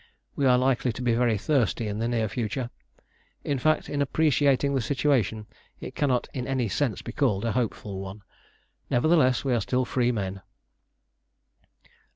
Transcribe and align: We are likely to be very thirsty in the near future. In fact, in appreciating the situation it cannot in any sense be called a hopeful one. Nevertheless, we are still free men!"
We 0.35 0.47
are 0.47 0.57
likely 0.57 0.91
to 0.93 1.01
be 1.03 1.13
very 1.13 1.37
thirsty 1.37 1.87
in 1.87 1.99
the 1.99 2.07
near 2.07 2.27
future. 2.27 2.71
In 3.43 3.59
fact, 3.59 3.87
in 3.87 4.01
appreciating 4.01 4.73
the 4.73 4.81
situation 4.81 5.45
it 5.79 5.93
cannot 5.93 6.27
in 6.33 6.47
any 6.47 6.69
sense 6.69 7.03
be 7.03 7.11
called 7.11 7.45
a 7.45 7.51
hopeful 7.51 7.99
one. 7.99 8.23
Nevertheless, 8.89 9.45
we 9.45 9.53
are 9.53 9.61
still 9.61 9.85
free 9.85 10.11
men!" 10.11 10.41